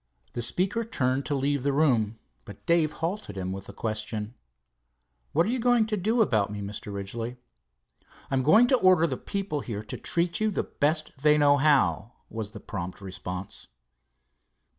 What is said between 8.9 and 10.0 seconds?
the people here to